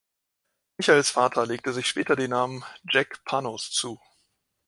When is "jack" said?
2.89-3.23